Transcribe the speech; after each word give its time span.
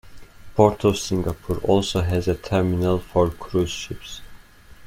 Port 0.55 0.83
of 0.83 0.97
Singapore 0.97 1.57
also 1.59 2.01
has 2.01 2.27
a 2.27 2.33
terminal 2.33 2.97
for 2.97 3.29
cruise 3.29 3.69
ships. 3.69 4.21